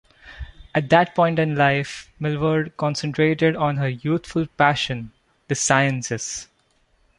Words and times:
At 0.73 0.89
that 0.89 1.13
point 1.13 1.37
in 1.37 1.55
life, 1.55 2.11
Millward 2.17 2.75
concentrated 2.75 3.55
on 3.55 3.77
her 3.77 3.89
youthful 3.89 4.47
passion, 4.47 5.11
the 5.47 5.53
sciences. 5.53 6.47